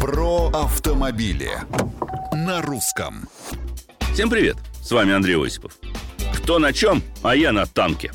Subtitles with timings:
[0.00, 1.50] Про автомобили
[2.32, 3.28] на русском.
[4.14, 4.56] Всем привет!
[4.82, 5.74] С вами Андрей Осипов.
[6.34, 8.10] Кто на чем, а я на танке.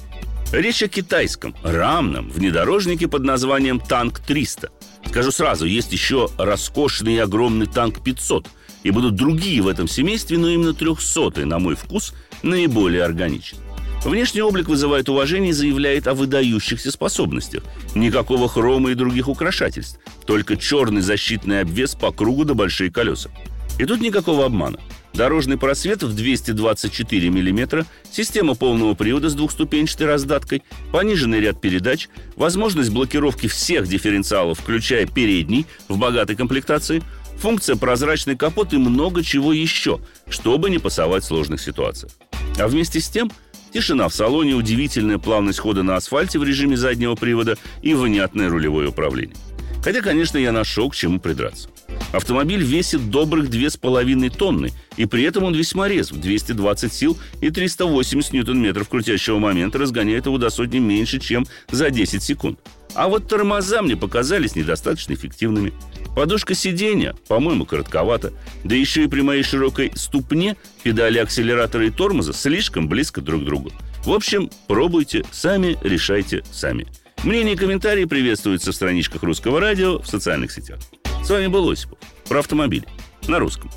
[0.52, 4.72] Речь о китайском, рамном внедорожнике под названием «Танк-300».
[5.10, 8.48] Скажу сразу, есть еще роскошный и огромный «Танк-500»,
[8.82, 13.60] и будут другие в этом семействе, но именно 300 на мой вкус, наиболее органичен.
[14.06, 17.64] Внешний облик вызывает уважение и заявляет о выдающихся способностях.
[17.96, 20.00] Никакого хрома и других украшательств.
[20.28, 23.32] Только черный защитный обвес по кругу до большие колеса.
[23.80, 24.80] И тут никакого обмана.
[25.16, 30.62] Дорожный просвет в 224 мм, система полного привода с двухступенчатой раздаткой,
[30.92, 37.02] пониженный ряд передач, возможность блокировки всех дифференциалов, включая передний, в богатой комплектации,
[37.40, 40.00] функция прозрачный капот и много чего еще,
[40.30, 42.12] чтобы не пасовать в сложных ситуациях.
[42.60, 43.32] А вместе с тем–
[43.76, 48.88] Тишина в салоне, удивительная плавность хода на асфальте в режиме заднего привода и внятное рулевое
[48.88, 49.36] управление.
[49.84, 51.68] Хотя, конечно, я нашел к чему придраться.
[52.14, 58.32] Автомобиль весит добрых 2,5 тонны, и при этом он весьма резв, 220 сил и 380
[58.32, 62.58] ньютон-метров крутящего момента разгоняет его до сотни меньше, чем за 10 секунд.
[62.94, 65.74] А вот тормоза мне показались недостаточно эффективными.
[66.16, 68.32] Подушка сиденья, по-моему, коротковата.
[68.64, 73.46] Да еще и при моей широкой ступне педали акселератора и тормоза слишком близко друг к
[73.46, 73.72] другу.
[74.06, 76.88] В общем, пробуйте, сами решайте сами.
[77.24, 80.80] Мнения и комментарии приветствуются в страничках Русского радио в социальных сетях.
[81.24, 81.98] С вами был Осипов.
[82.30, 82.86] Про автомобиль.
[83.28, 83.70] На русском.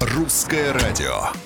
[0.00, 1.28] Русское радио.